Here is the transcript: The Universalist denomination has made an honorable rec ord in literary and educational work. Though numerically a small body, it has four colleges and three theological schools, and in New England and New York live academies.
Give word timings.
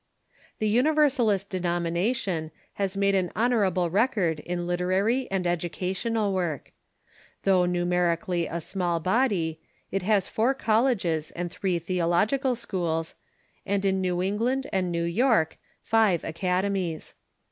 The 0.57 0.67
Universalist 0.67 1.47
denomination 1.51 2.49
has 2.81 2.97
made 2.97 3.13
an 3.13 3.31
honorable 3.35 3.91
rec 3.91 4.17
ord 4.17 4.39
in 4.39 4.65
literary 4.65 5.29
and 5.29 5.45
educational 5.45 6.33
work. 6.33 6.71
Though 7.43 7.65
numerically 7.65 8.47
a 8.47 8.61
small 8.61 8.99
body, 8.99 9.59
it 9.91 10.01
has 10.01 10.27
four 10.27 10.55
colleges 10.55 11.29
and 11.29 11.51
three 11.51 11.77
theological 11.77 12.55
schools, 12.55 13.13
and 13.63 13.85
in 13.85 14.01
New 14.01 14.23
England 14.23 14.65
and 14.73 14.91
New 14.91 15.03
York 15.03 15.59
live 15.91 16.23
academies. 16.23 17.13